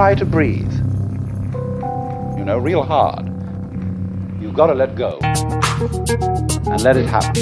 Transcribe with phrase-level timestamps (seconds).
[0.00, 0.72] try to breathe,
[2.38, 3.26] you know, real hard,
[4.40, 7.36] you've got to let go and let it happen.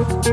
[0.00, 0.28] I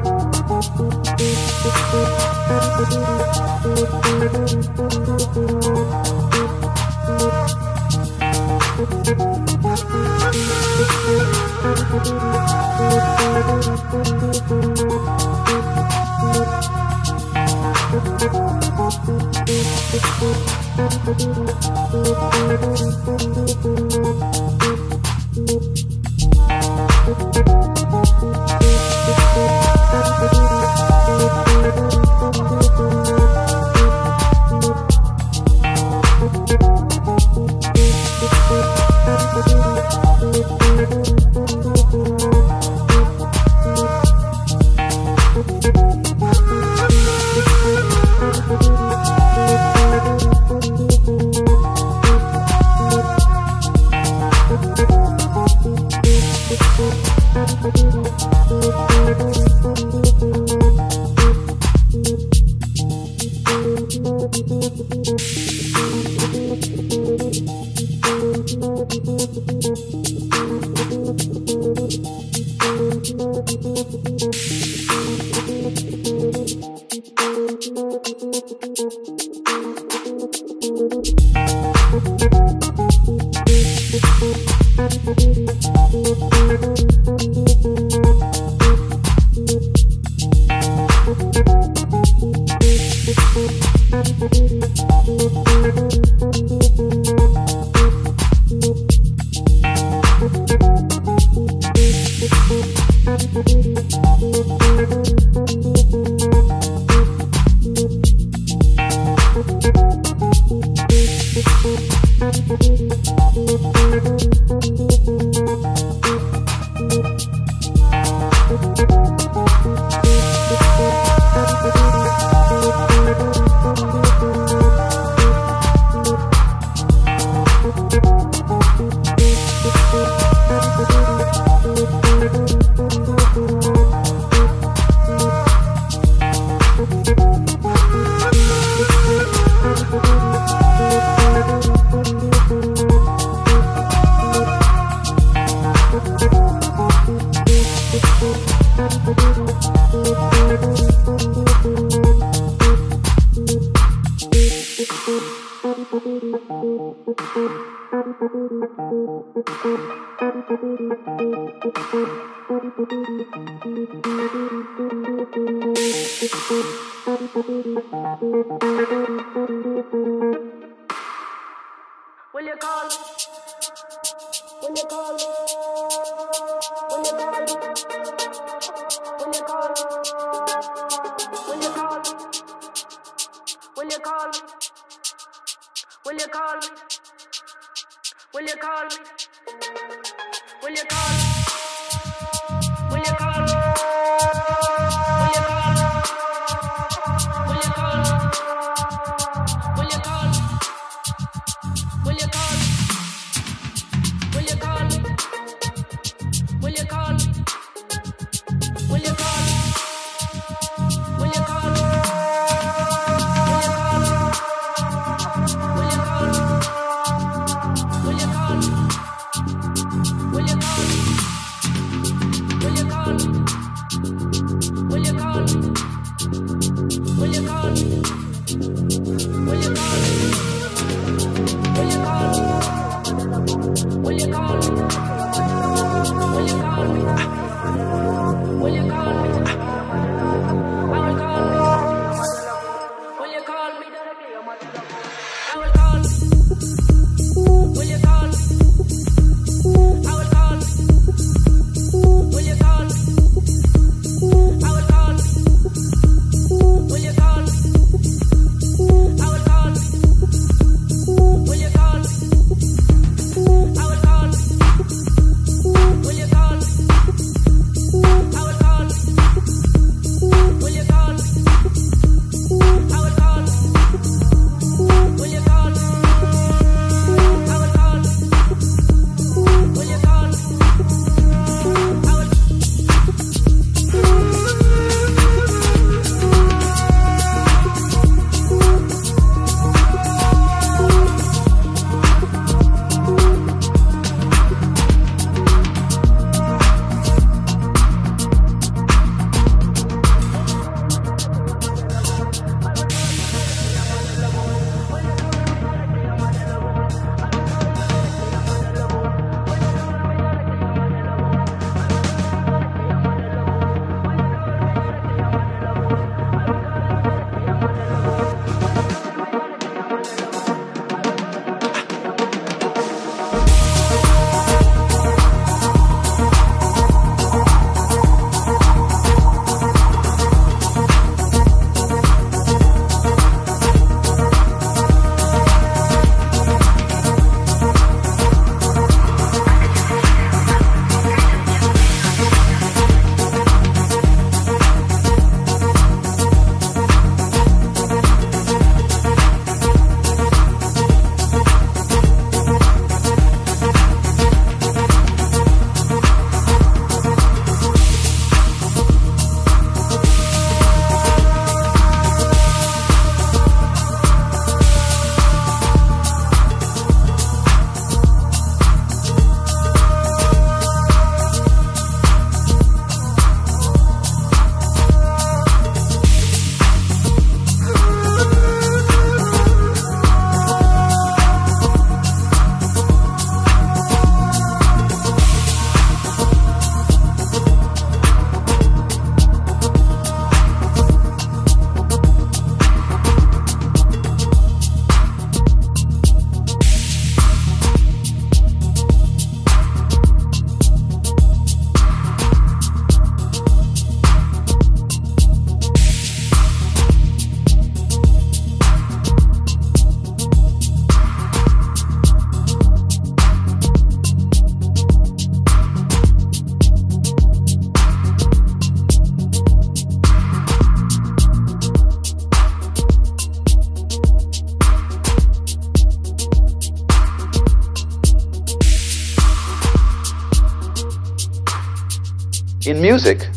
[433.05, 433.29] music,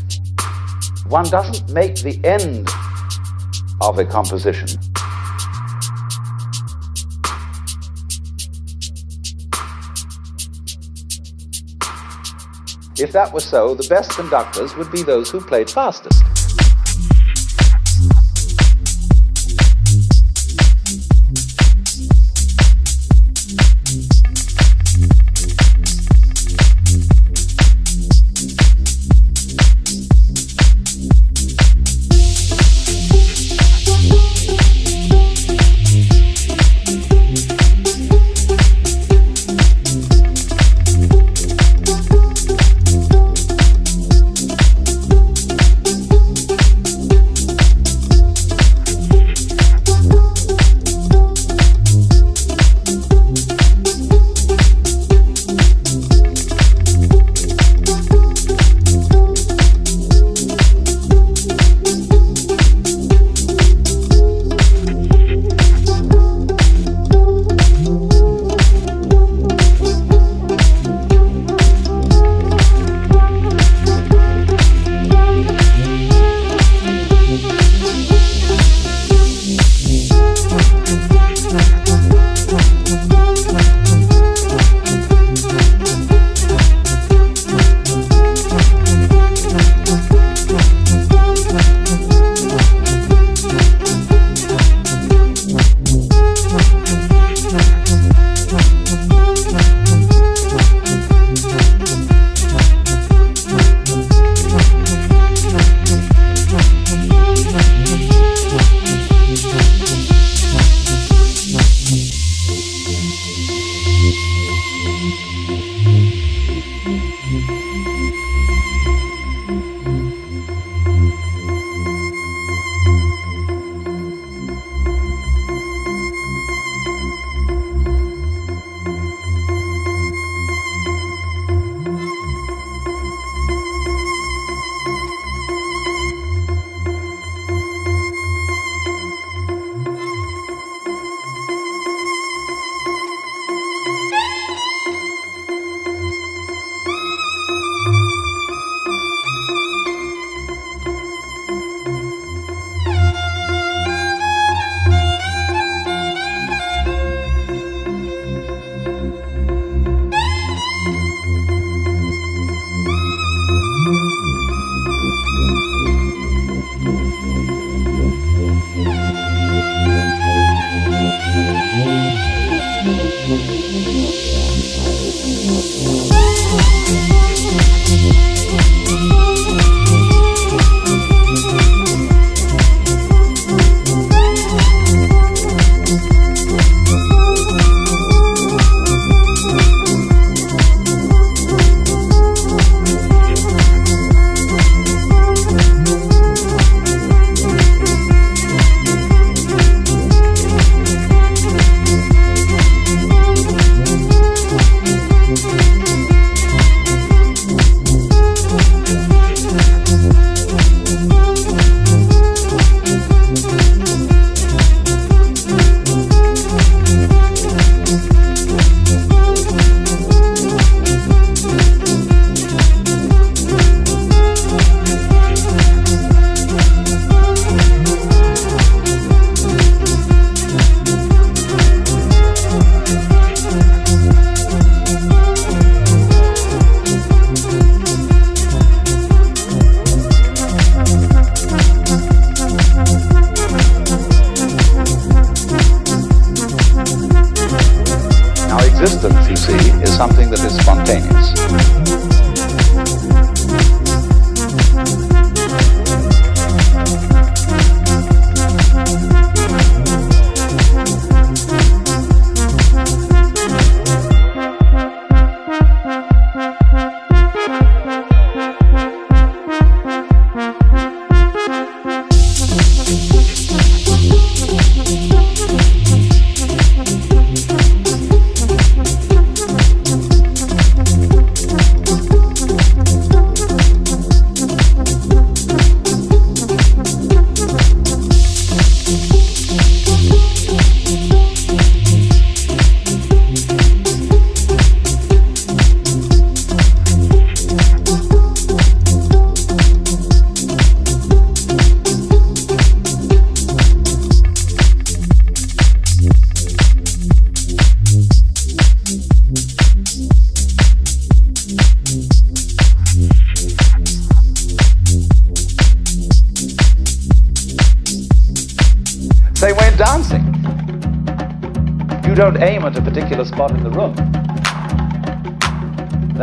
[1.09, 2.69] one doesn't make the end
[3.83, 4.67] of a composition.
[12.99, 16.28] If that were so, the best conductors would be those who played fastest.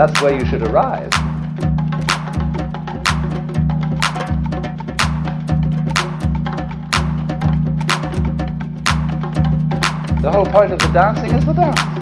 [0.05, 1.09] That's where you should arrive.
[10.21, 11.94] The whole point of the dancing is the dance.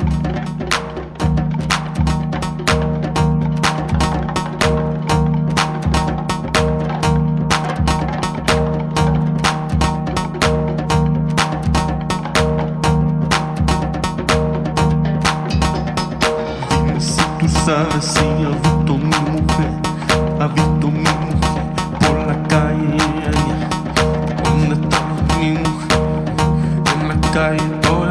[27.34, 27.58] sky.
[27.86, 28.03] Oh.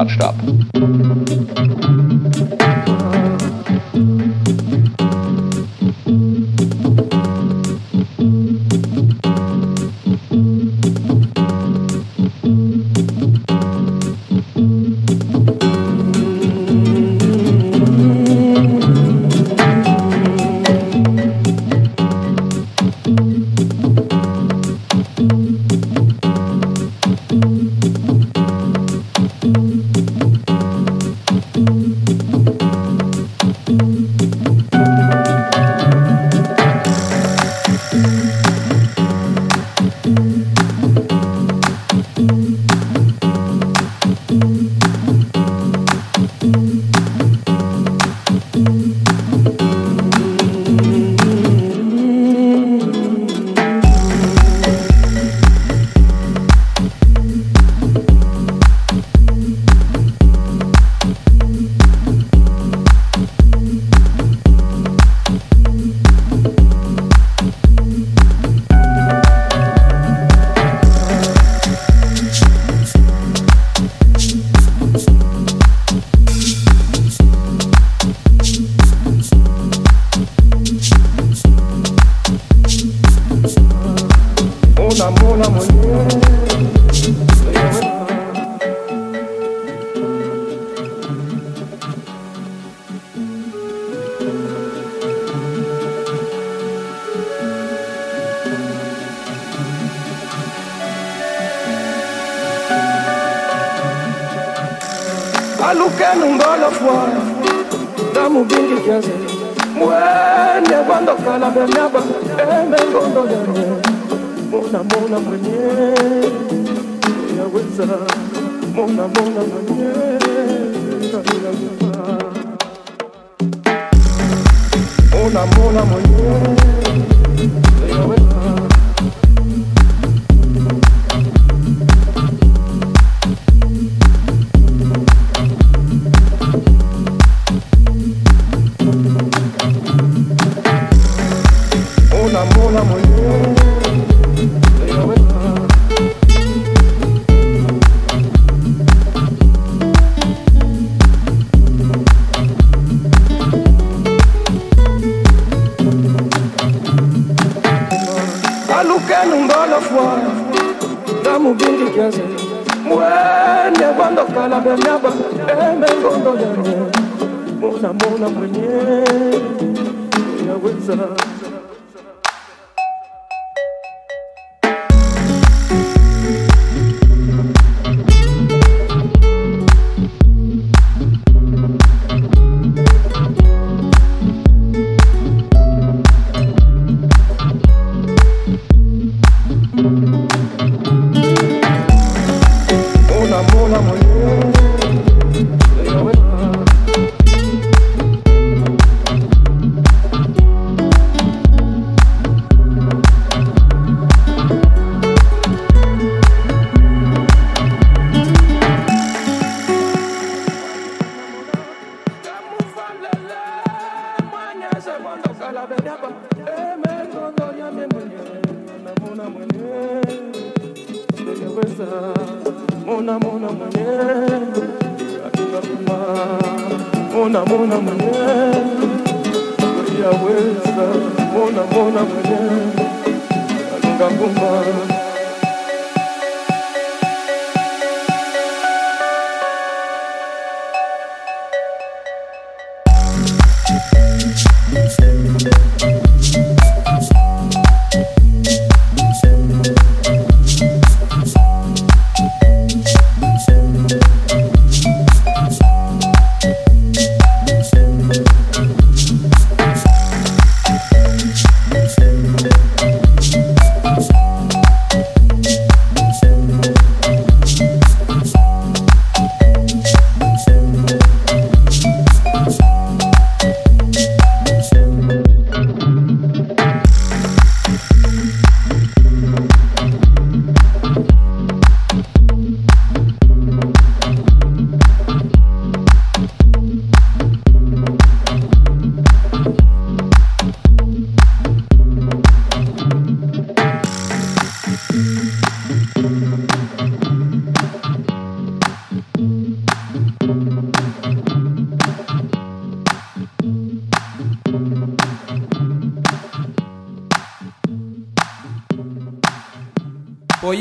[0.00, 0.59] Clutched up.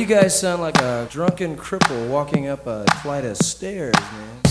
[0.09, 4.48] Guys sound like a drunken cripple walking up a flight of stairs, man.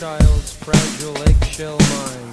[0.00, 2.29] child's fragile eggshell mind.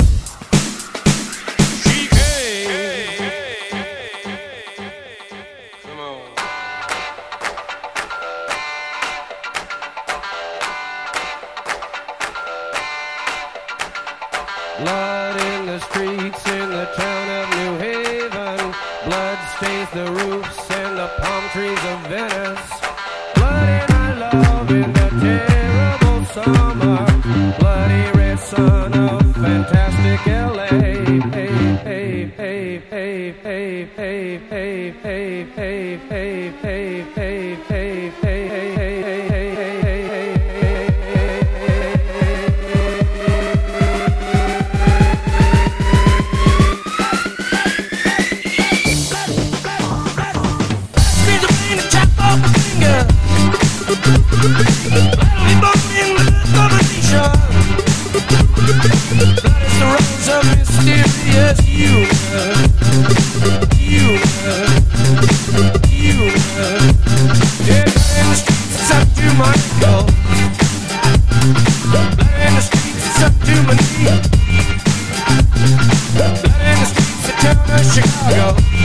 [77.84, 78.77] Chicago.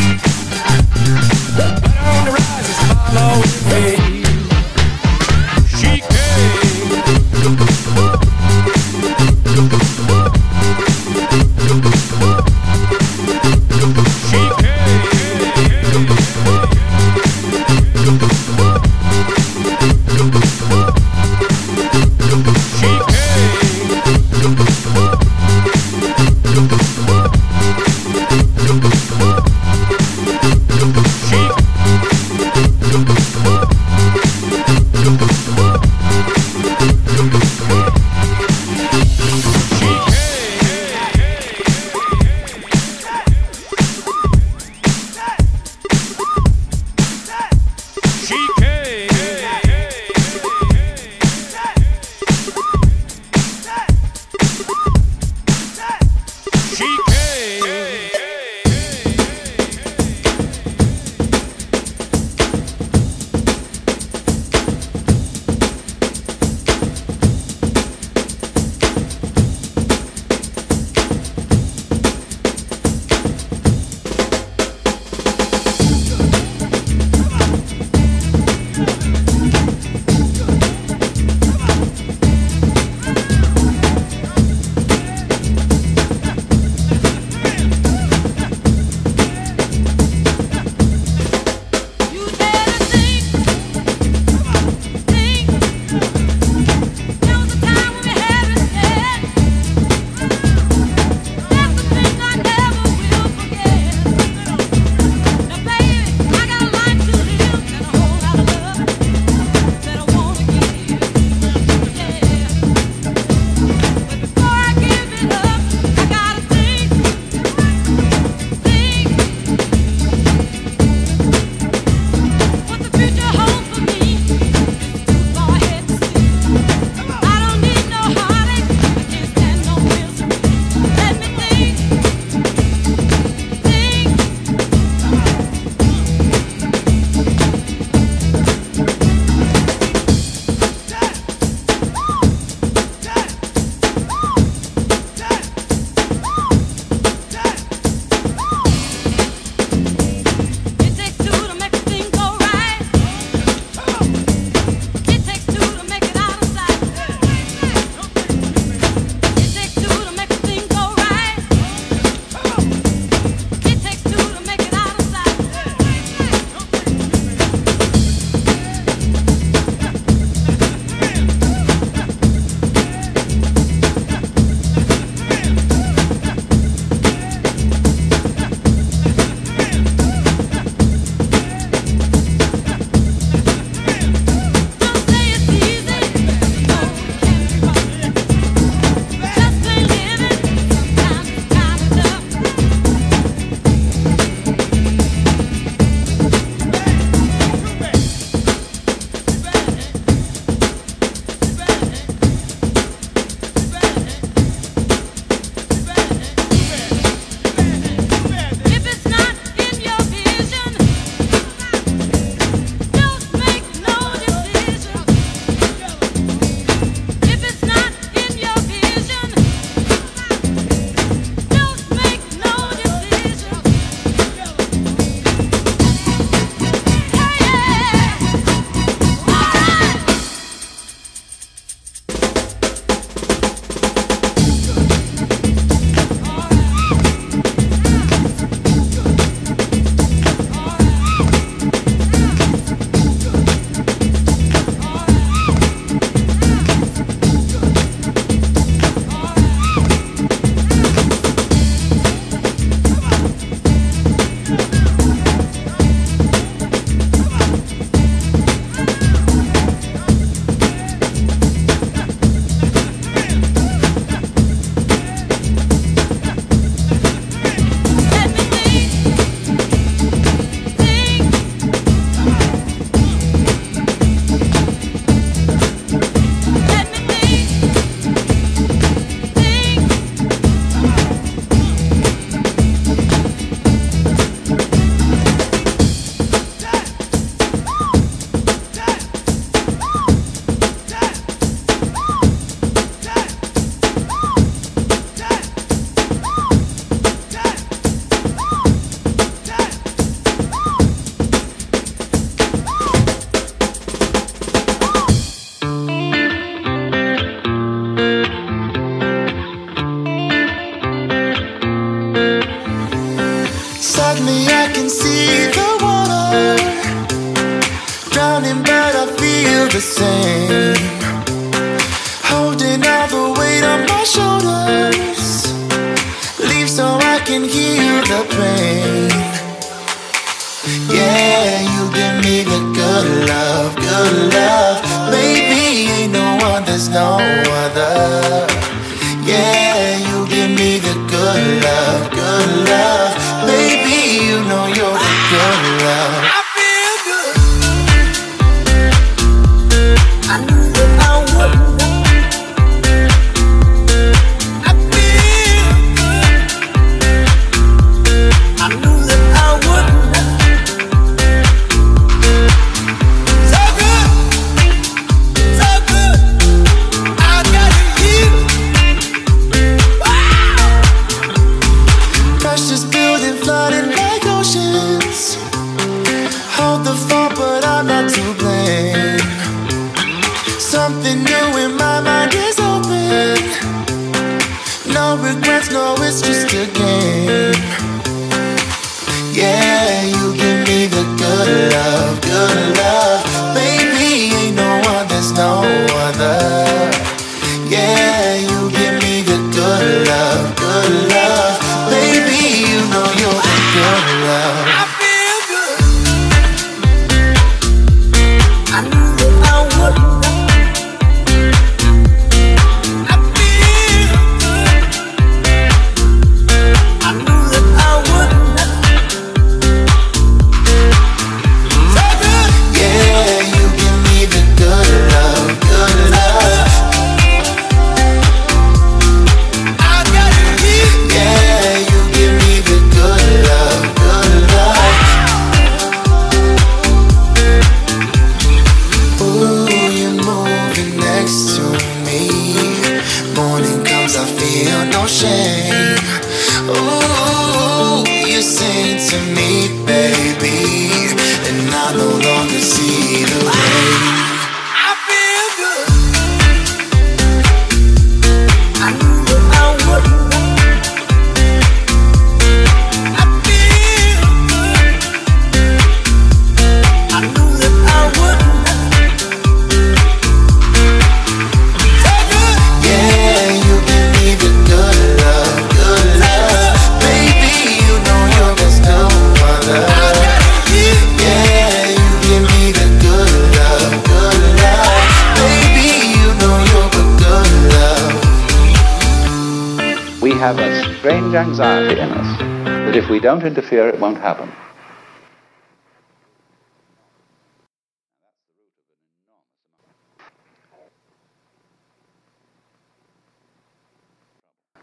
[336.61, 338.51] there's no other.